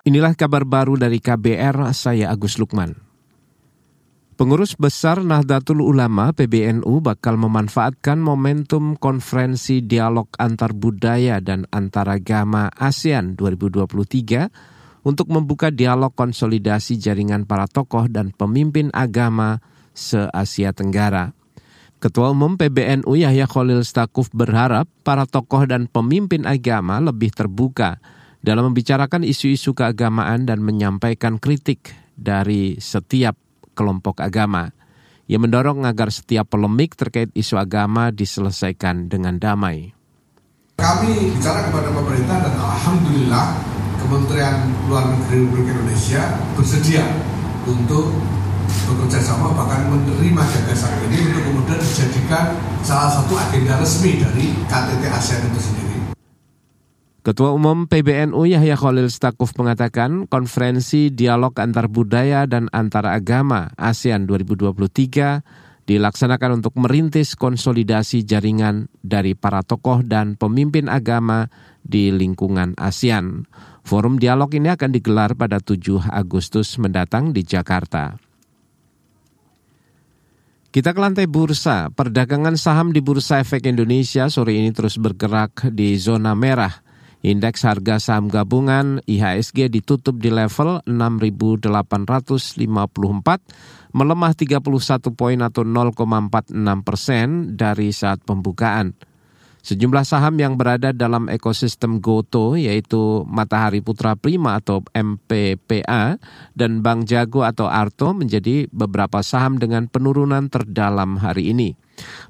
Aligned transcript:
Inilah 0.00 0.32
kabar 0.32 0.64
baru 0.64 0.96
dari 0.96 1.20
KBR, 1.20 1.92
saya 1.92 2.32
Agus 2.32 2.56
Lukman. 2.56 2.96
Pengurus 4.40 4.72
Besar 4.72 5.20
Nahdlatul 5.20 5.84
Ulama 5.84 6.32
PBNU 6.32 7.04
bakal 7.04 7.36
memanfaatkan 7.36 8.16
momentum 8.16 8.96
konferensi 8.96 9.84
dialog 9.84 10.32
antar 10.40 10.72
budaya 10.72 11.44
dan 11.44 11.68
antaragama 11.68 12.72
ASEAN 12.72 13.36
2023 13.36 15.04
untuk 15.04 15.28
membuka 15.28 15.68
dialog 15.68 16.16
konsolidasi 16.16 16.96
jaringan 16.96 17.44
para 17.44 17.68
tokoh 17.68 18.08
dan 18.08 18.32
pemimpin 18.32 18.88
agama 18.96 19.60
se-Asia 19.92 20.72
Tenggara. 20.72 21.36
Ketua 22.00 22.32
Umum 22.32 22.56
PBNU 22.56 23.20
Yahya 23.20 23.44
Khalil 23.44 23.84
Stakuf 23.84 24.32
berharap 24.32 24.88
para 25.04 25.28
tokoh 25.28 25.68
dan 25.68 25.84
pemimpin 25.92 26.48
agama 26.48 26.96
lebih 27.04 27.28
terbuka 27.36 28.00
dalam 28.40 28.72
membicarakan 28.72 29.24
isu-isu 29.24 29.76
keagamaan 29.76 30.48
dan 30.48 30.64
menyampaikan 30.64 31.36
kritik 31.36 31.92
dari 32.16 32.80
setiap 32.80 33.36
kelompok 33.76 34.20
agama. 34.24 34.72
Ia 35.30 35.38
mendorong 35.38 35.86
agar 35.86 36.10
setiap 36.10 36.50
polemik 36.50 36.98
terkait 36.98 37.30
isu 37.36 37.54
agama 37.54 38.10
diselesaikan 38.10 39.06
dengan 39.06 39.38
damai. 39.38 39.94
Kami 40.80 41.36
bicara 41.36 41.70
kepada 41.70 41.92
pemerintah 41.92 42.36
dan 42.40 42.56
Alhamdulillah 42.56 43.46
Kementerian 44.00 44.56
Luar 44.88 45.06
Negeri 45.12 45.44
Republik 45.44 45.70
Indonesia 45.70 46.40
bersedia 46.56 47.04
untuk 47.68 48.10
bekerja 48.88 49.20
sama 49.22 49.54
bahkan 49.54 49.86
menerima 49.92 50.42
gagasan 50.42 51.04
ini 51.06 51.30
untuk 51.30 51.42
kemudian 51.46 51.78
dijadikan 51.78 52.56
salah 52.82 53.12
satu 53.12 53.36
agenda 53.38 53.78
resmi 53.78 54.18
dari 54.18 54.56
KTT 54.66 55.02
ASEAN 55.04 55.46
itu 55.52 55.60
sendiri. 55.60 55.79
Ketua 57.20 57.52
Umum 57.52 57.84
PBNU 57.84 58.48
Yahya 58.48 58.80
Khalil 58.80 59.12
Stakuf 59.12 59.52
mengatakan 59.60 60.24
konferensi 60.24 61.12
dialog 61.12 61.52
antar 61.60 61.92
budaya 61.92 62.48
dan 62.48 62.72
antar 62.72 63.04
agama 63.12 63.76
ASEAN 63.76 64.24
2023 64.24 65.84
dilaksanakan 65.84 66.64
untuk 66.64 66.80
merintis 66.80 67.36
konsolidasi 67.36 68.24
jaringan 68.24 68.88
dari 69.04 69.36
para 69.36 69.60
tokoh 69.60 70.00
dan 70.00 70.40
pemimpin 70.40 70.88
agama 70.88 71.52
di 71.84 72.08
lingkungan 72.08 72.72
ASEAN. 72.80 73.44
Forum 73.84 74.16
dialog 74.16 74.48
ini 74.56 74.72
akan 74.72 74.88
digelar 74.88 75.36
pada 75.36 75.60
7 75.60 76.08
Agustus 76.08 76.80
mendatang 76.80 77.36
di 77.36 77.44
Jakarta. 77.44 78.16
Kita 80.72 80.96
ke 80.96 81.00
lantai 81.04 81.28
bursa. 81.28 81.92
Perdagangan 81.92 82.56
saham 82.56 82.96
di 82.96 83.04
Bursa 83.04 83.44
Efek 83.44 83.68
Indonesia 83.68 84.30
sore 84.32 84.56
ini 84.56 84.72
terus 84.72 84.96
bergerak 84.96 85.68
di 85.68 86.00
zona 86.00 86.32
merah. 86.32 86.88
Indeks 87.20 87.68
harga 87.68 88.00
saham 88.00 88.32
gabungan 88.32 89.04
IHSG 89.04 89.68
ditutup 89.68 90.16
di 90.16 90.32
level 90.32 90.80
6.854, 90.88 91.68
melemah 93.92 94.32
31 94.32 95.12
poin 95.12 95.38
atau 95.44 95.60
0,46 95.60 96.80
persen 96.80 97.26
dari 97.60 97.92
saat 97.92 98.24
pembukaan. 98.24 98.96
Sejumlah 99.60 100.08
saham 100.08 100.40
yang 100.40 100.56
berada 100.56 100.96
dalam 100.96 101.28
ekosistem 101.28 102.00
GoTo 102.00 102.56
yaitu 102.56 103.28
Matahari 103.28 103.84
Putra 103.84 104.16
Prima 104.16 104.56
atau 104.56 104.80
MPPA 104.96 106.16
dan 106.56 106.80
Bank 106.80 107.04
Jago 107.04 107.44
atau 107.44 107.68
Arto 107.68 108.16
menjadi 108.16 108.64
beberapa 108.72 109.20
saham 109.20 109.60
dengan 109.60 109.84
penurunan 109.92 110.48
terdalam 110.48 111.20
hari 111.20 111.52
ini. 111.52 111.76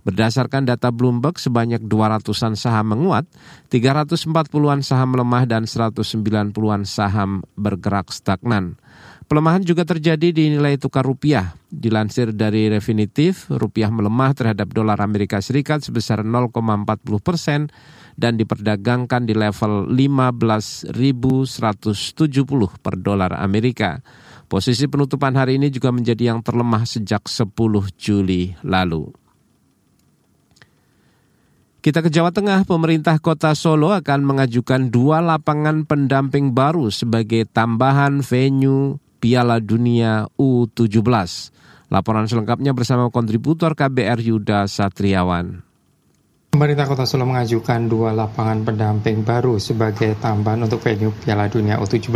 Berdasarkan 0.06 0.64
data 0.64 0.88
Bloomberg, 0.88 1.36
sebanyak 1.36 1.84
200-an 1.84 2.56
saham 2.56 2.96
menguat, 2.96 3.28
340-an 3.68 4.80
saham 4.80 5.10
lemah 5.16 5.44
dan 5.44 5.68
190-an 5.68 6.82
saham 6.88 7.44
bergerak 7.54 8.08
stagnan. 8.14 8.80
Pelemahan 9.30 9.62
juga 9.62 9.86
terjadi 9.86 10.34
di 10.34 10.50
nilai 10.50 10.74
tukar 10.74 11.06
rupiah. 11.06 11.54
Dilansir 11.70 12.34
dari 12.34 12.66
Refinitiv, 12.66 13.46
rupiah 13.46 13.86
melemah 13.86 14.34
terhadap 14.34 14.74
dolar 14.74 14.98
Amerika 14.98 15.38
Serikat 15.38 15.86
sebesar 15.86 16.26
0,40 16.26 16.50
persen 17.22 17.70
dan 18.18 18.34
diperdagangkan 18.34 19.30
di 19.30 19.38
level 19.38 19.86
15.170 19.94 21.94
per 22.82 22.94
dolar 22.98 23.38
Amerika. 23.38 24.02
Posisi 24.50 24.90
penutupan 24.90 25.38
hari 25.38 25.62
ini 25.62 25.70
juga 25.70 25.94
menjadi 25.94 26.34
yang 26.34 26.42
terlemah 26.42 26.82
sejak 26.82 27.30
10 27.30 27.54
Juli 27.94 28.58
lalu. 28.66 29.19
Kita 31.80 32.04
ke 32.04 32.12
Jawa 32.12 32.28
Tengah, 32.28 32.68
pemerintah 32.68 33.16
kota 33.16 33.56
Solo 33.56 33.96
akan 33.96 34.20
mengajukan 34.20 34.92
dua 34.92 35.24
lapangan 35.24 35.88
pendamping 35.88 36.52
baru 36.52 36.92
sebagai 36.92 37.48
tambahan 37.48 38.20
venue 38.20 39.00
Piala 39.16 39.64
Dunia 39.64 40.28
U17. 40.36 41.00
Laporan 41.88 42.28
selengkapnya 42.28 42.76
bersama 42.76 43.08
kontributor 43.08 43.72
KBR 43.72 44.20
Yuda 44.20 44.68
Satriawan. 44.68 45.69
Pemerintah 46.50 46.82
Kota 46.82 47.06
Solo 47.06 47.30
mengajukan 47.30 47.86
dua 47.86 48.10
lapangan 48.10 48.66
pendamping 48.66 49.22
baru 49.22 49.62
sebagai 49.62 50.18
tambahan 50.18 50.66
untuk 50.66 50.82
venue 50.82 51.14
Piala 51.14 51.46
Dunia 51.46 51.78
U17. 51.78 52.10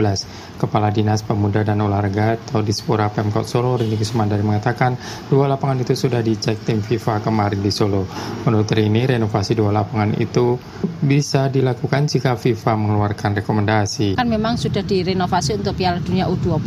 Kepala 0.58 0.90
Dinas 0.90 1.22
Pemuda 1.22 1.62
dan 1.62 1.78
Olahraga 1.78 2.34
atau 2.34 2.58
Dispora 2.58 3.06
Pemkot 3.14 3.46
Solo, 3.46 3.78
Rini 3.78 3.94
Kusumandari 3.94 4.42
mengatakan 4.42 4.98
dua 5.30 5.46
lapangan 5.46 5.86
itu 5.86 5.94
sudah 5.94 6.18
dicek 6.18 6.66
tim 6.66 6.82
FIFA 6.82 7.22
kemarin 7.22 7.62
di 7.62 7.70
Solo. 7.70 8.10
Menurut 8.42 8.66
Rini, 8.74 9.06
renovasi 9.06 9.54
dua 9.54 9.70
lapangan 9.70 10.18
itu 10.18 10.58
bisa 10.98 11.46
dilakukan 11.46 12.10
jika 12.10 12.34
FIFA 12.34 12.74
mengeluarkan 12.74 13.38
rekomendasi. 13.38 14.18
Kan 14.18 14.26
memang 14.26 14.58
sudah 14.58 14.82
direnovasi 14.82 15.62
untuk 15.62 15.78
Piala 15.78 16.02
Dunia 16.02 16.26
U20. 16.26 16.66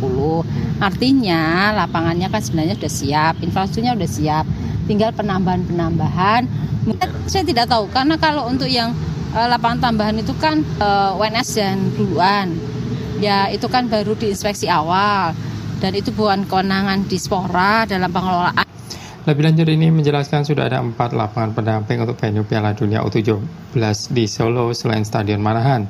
Artinya 0.80 1.76
lapangannya 1.84 2.32
kan 2.32 2.40
sebenarnya 2.40 2.80
sudah 2.80 2.92
siap, 2.96 3.34
infrastrukturnya 3.44 3.92
sudah 3.92 4.08
siap. 4.08 4.46
Tinggal 4.88 5.12
penambahan-penambahan 5.12 6.68
saya 7.28 7.44
tidak 7.44 7.68
tahu 7.68 7.90
karena 7.92 8.16
kalau 8.16 8.48
untuk 8.48 8.70
yang 8.70 8.96
uh, 9.36 9.46
lapangan 9.50 9.90
tambahan 9.90 10.16
itu 10.16 10.32
kan 10.40 10.64
uh, 10.80 11.12
eh, 11.12 11.20
WNS 11.20 11.48
dan 11.58 11.76
duluan. 11.96 12.48
Ya 13.18 13.50
itu 13.50 13.66
kan 13.66 13.90
baru 13.90 14.14
diinspeksi 14.14 14.70
awal 14.70 15.34
dan 15.82 15.92
itu 15.98 16.14
bukan 16.14 16.46
kewenangan 16.46 17.04
Dispora 17.10 17.82
dalam 17.84 18.08
pengelolaan. 18.14 18.66
Lebih 19.26 19.44
lanjut 19.44 19.68
ini 19.68 19.92
menjelaskan 19.92 20.46
sudah 20.46 20.70
ada 20.72 20.80
empat 20.80 21.12
lapangan 21.12 21.52
pendamping 21.52 22.00
untuk 22.00 22.16
venue 22.16 22.46
Piala 22.48 22.72
Dunia 22.72 23.04
U17 23.04 23.76
di 24.14 24.24
Solo 24.24 24.72
selain 24.72 25.04
Stadion 25.04 25.42
Manahan. 25.42 25.84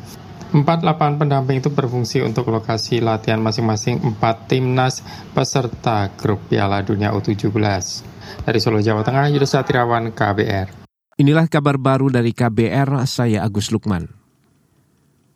Empat 0.48 0.80
lapangan 0.80 1.20
pendamping 1.20 1.60
itu 1.60 1.68
berfungsi 1.68 2.24
untuk 2.24 2.48
lokasi 2.48 3.04
latihan 3.04 3.38
masing-masing 3.38 4.00
empat 4.00 4.48
timnas 4.48 5.04
peserta 5.36 6.08
grup 6.16 6.48
Piala 6.48 6.80
Dunia 6.80 7.12
U17. 7.12 8.17
Dari 8.42 8.58
Solo, 8.58 8.82
Jawa 8.82 9.06
Tengah, 9.06 9.30
Yudha 9.30 9.46
Satriawan, 9.46 10.10
KBR. 10.10 10.88
Inilah 11.18 11.46
kabar 11.46 11.78
baru 11.78 12.10
dari 12.10 12.30
KBR, 12.34 13.06
saya 13.06 13.46
Agus 13.46 13.70
Lukman. 13.70 14.17